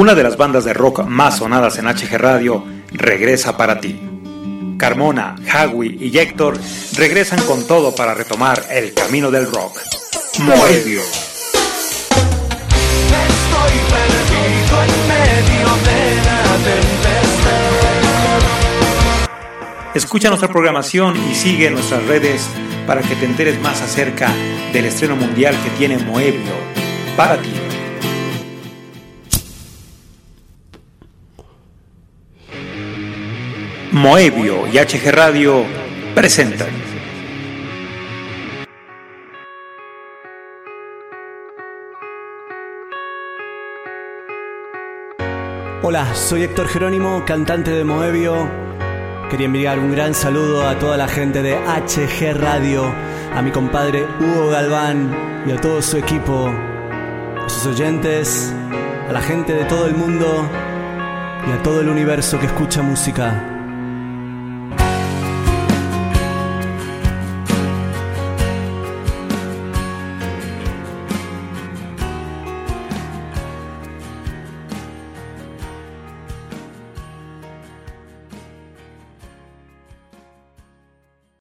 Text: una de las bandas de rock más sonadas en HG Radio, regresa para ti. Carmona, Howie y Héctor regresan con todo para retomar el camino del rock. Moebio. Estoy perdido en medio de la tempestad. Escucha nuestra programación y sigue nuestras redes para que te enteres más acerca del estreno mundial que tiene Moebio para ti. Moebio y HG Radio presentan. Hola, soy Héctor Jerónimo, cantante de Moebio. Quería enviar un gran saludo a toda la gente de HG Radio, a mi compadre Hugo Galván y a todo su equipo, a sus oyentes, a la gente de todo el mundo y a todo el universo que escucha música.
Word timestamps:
una 0.00 0.14
de 0.14 0.22
las 0.22 0.38
bandas 0.38 0.64
de 0.64 0.72
rock 0.72 1.04
más 1.04 1.36
sonadas 1.36 1.76
en 1.76 1.84
HG 1.84 2.16
Radio, 2.16 2.64
regresa 2.90 3.58
para 3.58 3.78
ti. 3.80 4.00
Carmona, 4.78 5.36
Howie 5.52 5.94
y 6.00 6.16
Héctor 6.16 6.58
regresan 6.96 7.38
con 7.42 7.66
todo 7.66 7.94
para 7.94 8.14
retomar 8.14 8.64
el 8.70 8.94
camino 8.94 9.30
del 9.30 9.44
rock. 9.44 9.78
Moebio. 10.38 11.02
Estoy 11.02 11.34
perdido 13.90 14.84
en 14.84 14.92
medio 15.06 15.68
de 15.84 16.16
la 16.24 16.44
tempestad. 16.64 17.60
Escucha 19.92 20.30
nuestra 20.30 20.48
programación 20.48 21.14
y 21.30 21.34
sigue 21.34 21.68
nuestras 21.68 22.02
redes 22.06 22.48
para 22.86 23.02
que 23.02 23.16
te 23.16 23.26
enteres 23.26 23.60
más 23.60 23.82
acerca 23.82 24.32
del 24.72 24.86
estreno 24.86 25.14
mundial 25.14 25.54
que 25.62 25.68
tiene 25.76 25.98
Moebio 25.98 26.54
para 27.18 27.36
ti. 27.36 27.52
Moebio 33.92 34.68
y 34.68 34.78
HG 34.78 35.10
Radio 35.10 35.64
presentan. 36.14 36.68
Hola, 45.82 46.14
soy 46.14 46.44
Héctor 46.44 46.68
Jerónimo, 46.68 47.24
cantante 47.26 47.72
de 47.72 47.82
Moebio. 47.82 48.48
Quería 49.28 49.46
enviar 49.46 49.80
un 49.80 49.90
gran 49.90 50.14
saludo 50.14 50.68
a 50.68 50.78
toda 50.78 50.96
la 50.96 51.08
gente 51.08 51.42
de 51.42 51.56
HG 51.56 52.32
Radio, 52.40 52.94
a 53.34 53.42
mi 53.42 53.50
compadre 53.50 54.04
Hugo 54.20 54.50
Galván 54.50 55.44
y 55.48 55.50
a 55.50 55.60
todo 55.60 55.82
su 55.82 55.96
equipo, 55.96 56.48
a 56.48 57.48
sus 57.48 57.66
oyentes, 57.66 58.54
a 59.08 59.12
la 59.12 59.20
gente 59.20 59.52
de 59.52 59.64
todo 59.64 59.88
el 59.88 59.94
mundo 59.96 60.48
y 61.48 61.50
a 61.50 61.60
todo 61.64 61.80
el 61.80 61.88
universo 61.88 62.38
que 62.38 62.46
escucha 62.46 62.82
música. 62.82 63.59